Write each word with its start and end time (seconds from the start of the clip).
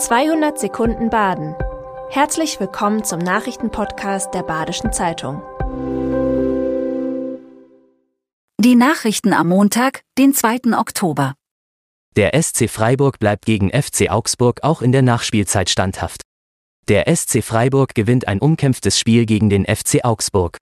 200 0.00 0.58
Sekunden 0.58 1.10
Baden. 1.10 1.54
Herzlich 2.08 2.58
willkommen 2.58 3.04
zum 3.04 3.18
Nachrichtenpodcast 3.18 4.32
der 4.32 4.42
Badischen 4.42 4.94
Zeitung. 4.94 5.42
Die 8.58 8.76
Nachrichten 8.76 9.34
am 9.34 9.48
Montag, 9.48 10.00
den 10.16 10.32
2. 10.32 10.78
Oktober. 10.78 11.34
Der 12.16 12.32
SC 12.42 12.70
Freiburg 12.70 13.18
bleibt 13.18 13.44
gegen 13.44 13.68
FC 13.68 14.10
Augsburg 14.10 14.60
auch 14.62 14.80
in 14.80 14.92
der 14.92 15.02
Nachspielzeit 15.02 15.68
standhaft. 15.68 16.22
Der 16.88 17.14
SC 17.14 17.44
Freiburg 17.44 17.94
gewinnt 17.94 18.26
ein 18.26 18.38
umkämpftes 18.38 18.98
Spiel 18.98 19.26
gegen 19.26 19.50
den 19.50 19.66
FC 19.66 20.02
Augsburg. 20.02 20.56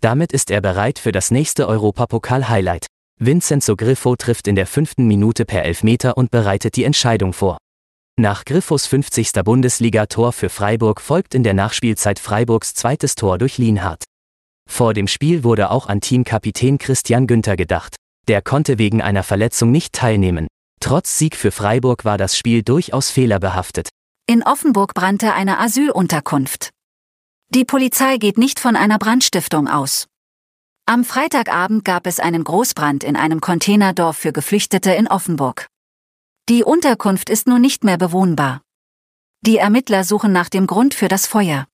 Damit 0.00 0.32
ist 0.32 0.50
er 0.50 0.60
bereit 0.60 0.98
für 0.98 1.12
das 1.12 1.30
nächste 1.30 1.68
Europapokal-Highlight. 1.68 2.86
Vincenzo 3.20 3.76
Griffo 3.76 4.16
trifft 4.16 4.48
in 4.48 4.56
der 4.56 4.66
fünften 4.66 5.06
Minute 5.06 5.44
per 5.44 5.64
Elfmeter 5.64 6.16
und 6.16 6.32
bereitet 6.32 6.74
die 6.74 6.82
Entscheidung 6.82 7.32
vor. 7.32 7.58
Nach 8.20 8.44
Griffos 8.44 8.86
50. 8.86 9.32
Bundesliga-Tor 9.42 10.32
für 10.34 10.50
Freiburg 10.50 11.00
folgt 11.00 11.34
in 11.34 11.42
der 11.42 11.54
Nachspielzeit 11.54 12.18
Freiburgs 12.18 12.74
zweites 12.74 13.14
Tor 13.14 13.38
durch 13.38 13.56
Lienhardt. 13.56 14.04
Vor 14.68 14.92
dem 14.92 15.08
Spiel 15.08 15.44
wurde 15.44 15.70
auch 15.70 15.86
an 15.86 16.02
Teamkapitän 16.02 16.76
Christian 16.76 17.26
Günther 17.26 17.56
gedacht. 17.56 17.96
Der 18.28 18.42
konnte 18.42 18.76
wegen 18.76 19.00
einer 19.00 19.22
Verletzung 19.22 19.70
nicht 19.70 19.94
teilnehmen. 19.94 20.46
Trotz 20.80 21.16
Sieg 21.16 21.36
für 21.36 21.50
Freiburg 21.50 22.04
war 22.04 22.18
das 22.18 22.36
Spiel 22.36 22.62
durchaus 22.62 23.08
fehlerbehaftet. 23.10 23.88
In 24.26 24.42
Offenburg 24.42 24.92
brannte 24.92 25.32
eine 25.32 25.58
Asylunterkunft. 25.58 26.68
Die 27.48 27.64
Polizei 27.64 28.18
geht 28.18 28.36
nicht 28.36 28.60
von 28.60 28.76
einer 28.76 28.98
Brandstiftung 28.98 29.68
aus. 29.68 30.06
Am 30.84 31.04
Freitagabend 31.04 31.86
gab 31.86 32.06
es 32.06 32.20
einen 32.20 32.44
Großbrand 32.44 33.04
in 33.04 33.16
einem 33.16 33.40
Containerdorf 33.40 34.18
für 34.18 34.32
Geflüchtete 34.32 34.92
in 34.92 35.08
Offenburg. 35.08 35.71
Die 36.48 36.64
Unterkunft 36.64 37.30
ist 37.30 37.46
nun 37.46 37.60
nicht 37.60 37.84
mehr 37.84 37.98
bewohnbar. 37.98 38.62
Die 39.46 39.58
Ermittler 39.58 40.02
suchen 40.02 40.32
nach 40.32 40.48
dem 40.48 40.66
Grund 40.66 40.92
für 40.92 41.06
das 41.06 41.26
Feuer. 41.26 41.68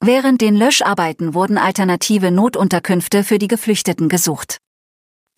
Während 0.00 0.40
den 0.40 0.56
Löscharbeiten 0.56 1.34
wurden 1.34 1.58
alternative 1.58 2.30
Notunterkünfte 2.30 3.22
für 3.22 3.38
die 3.38 3.48
Geflüchteten 3.48 4.08
gesucht. 4.08 4.58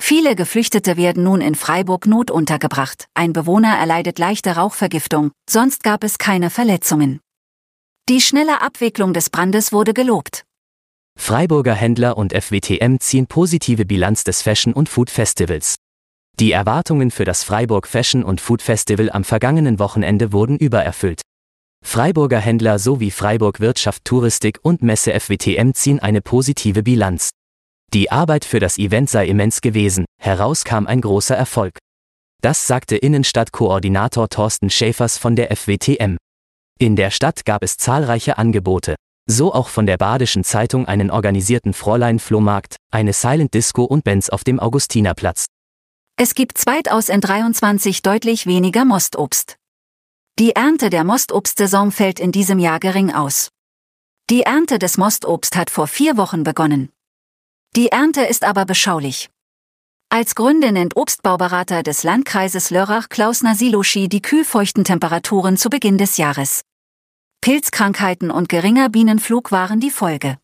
Viele 0.00 0.36
Geflüchtete 0.36 0.96
werden 0.96 1.24
nun 1.24 1.40
in 1.40 1.54
Freiburg 1.54 2.06
notuntergebracht, 2.06 3.06
ein 3.14 3.32
Bewohner 3.32 3.76
erleidet 3.76 4.18
leichte 4.18 4.56
Rauchvergiftung, 4.56 5.32
sonst 5.50 5.82
gab 5.82 6.04
es 6.04 6.18
keine 6.18 6.48
Verletzungen. 6.48 7.20
Die 8.08 8.20
schnelle 8.20 8.62
Abwicklung 8.62 9.12
des 9.14 9.30
Brandes 9.30 9.72
wurde 9.72 9.94
gelobt. 9.94 10.44
Freiburger 11.16 11.74
Händler 11.74 12.16
und 12.16 12.32
FWTM 12.32 12.98
ziehen 13.00 13.26
positive 13.26 13.84
Bilanz 13.84 14.24
des 14.24 14.42
Fashion 14.42 14.72
und 14.72 14.88
Food 14.88 15.10
Festivals. 15.10 15.76
Die 16.40 16.50
Erwartungen 16.50 17.12
für 17.12 17.24
das 17.24 17.44
Freiburg 17.44 17.86
Fashion 17.86 18.24
und 18.24 18.40
Food 18.40 18.60
Festival 18.60 19.08
am 19.10 19.22
vergangenen 19.22 19.78
Wochenende 19.78 20.32
wurden 20.32 20.58
übererfüllt. 20.58 21.20
Freiburger 21.84 22.40
Händler 22.40 22.80
sowie 22.80 23.12
Freiburg 23.12 23.60
Wirtschaft 23.60 24.04
Touristik 24.04 24.58
und 24.62 24.82
Messe 24.82 25.12
FWTM 25.12 25.74
ziehen 25.74 26.00
eine 26.00 26.22
positive 26.22 26.82
Bilanz. 26.82 27.30
Die 27.92 28.10
Arbeit 28.10 28.44
für 28.44 28.58
das 28.58 28.78
Event 28.78 29.10
sei 29.10 29.26
immens 29.26 29.60
gewesen, 29.60 30.06
heraus 30.20 30.64
kam 30.64 30.88
ein 30.88 31.00
großer 31.00 31.36
Erfolg. 31.36 31.78
Das 32.42 32.66
sagte 32.66 32.96
Innenstadtkoordinator 32.96 34.28
Thorsten 34.28 34.70
Schäfers 34.70 35.18
von 35.18 35.36
der 35.36 35.54
FWTM. 35.54 36.16
In 36.80 36.96
der 36.96 37.12
Stadt 37.12 37.44
gab 37.44 37.62
es 37.62 37.76
zahlreiche 37.76 38.38
Angebote, 38.38 38.96
so 39.30 39.54
auch 39.54 39.68
von 39.68 39.86
der 39.86 39.98
Badischen 39.98 40.42
Zeitung 40.42 40.88
einen 40.88 41.12
organisierten 41.12 41.74
Fräulein-Flohmarkt, 41.74 42.74
eine 42.90 43.12
Silent 43.12 43.54
Disco 43.54 43.84
und 43.84 44.02
Bands 44.02 44.30
auf 44.30 44.42
dem 44.42 44.58
Augustinerplatz. 44.58 45.46
Es 46.16 46.36
gibt 46.36 46.58
zweitaus 46.58 47.08
in 47.08 47.20
23 47.20 48.00
deutlich 48.02 48.46
weniger 48.46 48.84
Mostobst. 48.84 49.56
Die 50.38 50.52
Ernte 50.52 50.88
der 50.88 51.02
Mostobstsaison 51.02 51.90
fällt 51.90 52.20
in 52.20 52.30
diesem 52.30 52.60
Jahr 52.60 52.78
gering 52.78 53.12
aus. 53.12 53.48
Die 54.30 54.42
Ernte 54.42 54.78
des 54.78 54.96
Mostobst 54.96 55.56
hat 55.56 55.70
vor 55.70 55.88
vier 55.88 56.16
Wochen 56.16 56.44
begonnen. 56.44 56.92
Die 57.74 57.88
Ernte 57.88 58.22
ist 58.22 58.44
aber 58.44 58.64
beschaulich. 58.64 59.28
Als 60.08 60.36
Gründe 60.36 60.70
nennt 60.70 60.96
Obstbauberater 60.96 61.82
des 61.82 62.04
Landkreises 62.04 62.70
Lörrach 62.70 63.08
Klaus 63.08 63.42
Nasiloschi 63.42 64.08
die 64.08 64.22
kühlfeuchten 64.22 64.84
Temperaturen 64.84 65.56
zu 65.56 65.68
Beginn 65.68 65.98
des 65.98 66.16
Jahres. 66.16 66.62
Pilzkrankheiten 67.40 68.30
und 68.30 68.48
geringer 68.48 68.88
Bienenflug 68.88 69.50
waren 69.50 69.80
die 69.80 69.90
Folge. 69.90 70.38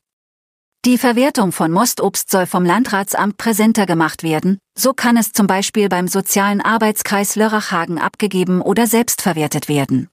Die 0.86 0.96
Verwertung 0.96 1.52
von 1.52 1.70
Mostobst 1.70 2.30
soll 2.30 2.46
vom 2.46 2.64
Landratsamt 2.64 3.36
präsenter 3.36 3.84
gemacht 3.84 4.22
werden, 4.22 4.56
so 4.74 4.94
kann 4.94 5.18
es 5.18 5.32
zum 5.32 5.46
Beispiel 5.46 5.90
beim 5.90 6.08
sozialen 6.08 6.62
Arbeitskreis 6.62 7.36
Lörrachhagen 7.36 7.98
abgegeben 7.98 8.62
oder 8.62 8.86
selbst 8.86 9.20
verwertet 9.20 9.68
werden. 9.68 10.08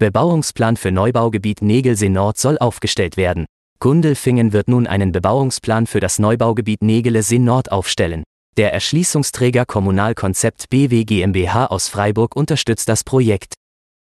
Bebauungsplan 0.00 0.76
für 0.76 0.90
Neubaugebiet 0.90 1.62
Negelsee 1.62 2.08
Nord 2.08 2.38
soll 2.38 2.58
aufgestellt 2.58 3.16
werden. 3.16 3.46
Gundelfingen 3.78 4.52
wird 4.52 4.66
nun 4.66 4.88
einen 4.88 5.12
Bebauungsplan 5.12 5.86
für 5.86 6.00
das 6.00 6.18
Neubaugebiet 6.18 6.82
Negelsee 6.82 7.38
Nord 7.38 7.70
aufstellen. 7.70 8.24
Der 8.56 8.72
Erschließungsträger 8.72 9.64
Kommunalkonzept 9.64 10.70
BW 10.70 11.04
GmbH 11.04 11.66
aus 11.66 11.86
Freiburg 11.86 12.34
unterstützt 12.34 12.88
das 12.88 13.04
Projekt. 13.04 13.54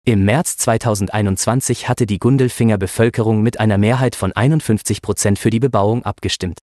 Im 0.07 0.23
März 0.23 0.57
2021 0.57 1.89
hatte 1.89 2.05
die 2.05 2.19
Gundelfinger 2.19 2.77
Bevölkerung 2.77 3.41
mit 3.41 3.59
einer 3.59 3.79
Mehrheit 3.79 4.15
von 4.15 4.33
51 4.33 5.01
Prozent 5.01 5.39
für 5.39 5.49
die 5.49 5.59
Bebauung 5.59 6.03
abgestimmt. 6.03 6.59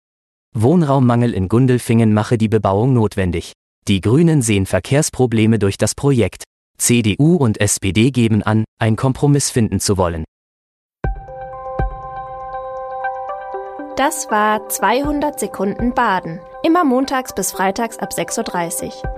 Wohnraummangel 0.56 1.32
in 1.32 1.48
Gundelfingen 1.48 2.12
mache 2.12 2.36
die 2.36 2.48
Bebauung 2.48 2.94
notwendig. 2.94 3.52
Die 3.86 4.00
Grünen 4.00 4.42
sehen 4.42 4.66
Verkehrsprobleme 4.66 5.60
durch 5.60 5.78
das 5.78 5.94
Projekt. 5.94 6.42
CDU 6.78 7.36
und 7.36 7.60
SPD 7.60 8.10
geben 8.10 8.42
an, 8.42 8.64
einen 8.80 8.96
Kompromiss 8.96 9.52
finden 9.52 9.78
zu 9.78 9.96
wollen. 9.96 10.24
Das 13.94 14.28
war 14.32 14.68
200 14.68 15.38
Sekunden 15.38 15.94
Baden. 15.94 16.40
Immer 16.64 16.82
montags 16.82 17.32
bis 17.36 17.52
freitags 17.52 17.98
ab 17.98 18.10
6.30 18.12 18.86
Uhr. 18.86 19.17